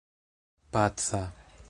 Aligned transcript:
paca 0.71 1.21